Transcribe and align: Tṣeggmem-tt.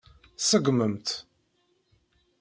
Tṣeggmem-tt. 0.39 1.09